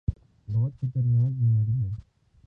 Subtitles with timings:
[0.47, 1.89] بہت خطرناک بیماری ہے۔